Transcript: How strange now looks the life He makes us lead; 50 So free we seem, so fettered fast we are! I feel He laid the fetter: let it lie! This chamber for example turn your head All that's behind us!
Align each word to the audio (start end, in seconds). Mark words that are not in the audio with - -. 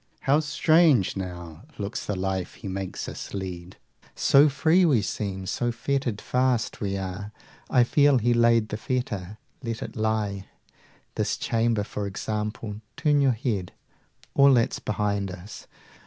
How 0.21 0.39
strange 0.39 1.15
now 1.15 1.61
looks 1.77 2.03
the 2.07 2.15
life 2.15 2.55
He 2.55 2.67
makes 2.67 3.07
us 3.07 3.35
lead; 3.35 3.77
50 4.01 4.09
So 4.15 4.49
free 4.49 4.83
we 4.83 5.03
seem, 5.03 5.45
so 5.45 5.71
fettered 5.71 6.19
fast 6.19 6.81
we 6.81 6.97
are! 6.97 7.31
I 7.69 7.83
feel 7.83 8.17
He 8.17 8.33
laid 8.33 8.69
the 8.69 8.77
fetter: 8.77 9.37
let 9.61 9.83
it 9.83 9.95
lie! 9.95 10.47
This 11.13 11.37
chamber 11.37 11.83
for 11.83 12.07
example 12.07 12.81
turn 12.97 13.21
your 13.21 13.33
head 13.33 13.73
All 14.33 14.55
that's 14.55 14.79
behind 14.79 15.29
us! 15.29 15.67